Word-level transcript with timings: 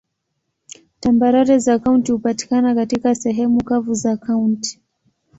Tambarare 0.99 1.59
za 1.59 1.79
kaunti 1.79 2.11
hupatikana 2.11 2.75
katika 2.75 3.15
sehemu 3.15 3.63
kavu 3.63 3.93
za 3.93 4.17
kaunti. 4.17 4.79